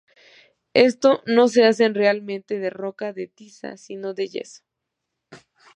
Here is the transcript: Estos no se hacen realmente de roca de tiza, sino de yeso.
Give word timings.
Estos 0.73 1.21
no 1.27 1.47
se 1.47 1.63
hacen 1.63 1.93
realmente 1.93 2.57
de 2.57 2.71
roca 2.71 3.13
de 3.13 3.27
tiza, 3.27 3.77
sino 3.77 4.15
de 4.15 4.29
yeso. 4.29 4.63